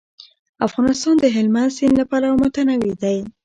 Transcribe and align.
افغانستان 0.67 1.15
د 1.19 1.25
هلمند 1.35 1.75
سیند 1.77 1.93
له 1.99 2.05
پلوه 2.09 2.37
متنوع 2.41 2.95
دی. 3.03 3.17